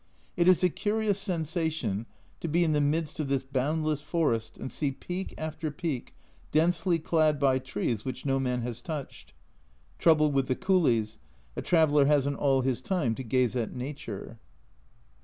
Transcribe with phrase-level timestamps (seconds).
[0.35, 2.07] It is a curious sensation
[2.39, 6.15] to be in the midst of this boundless forest and see peak after peak
[6.51, 9.33] densely clad by trees which no man has touched.
[9.99, 11.19] Trouble with the coolies
[11.55, 14.39] a traveller hasn't all his time to gaze at Nature.